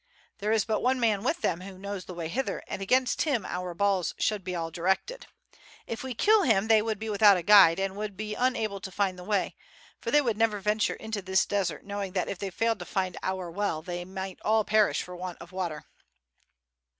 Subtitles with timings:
[0.39, 3.45] There is but one man with them who knows the way hither, and against him
[3.45, 5.27] our balls should be all directed.
[5.85, 8.91] If we kill him they would be without a guide and would be unable to
[8.91, 9.55] find the way,
[9.99, 13.15] for they would never venture into this desert knowing that if they failed to find
[13.21, 15.83] our well they might all perish for want of water."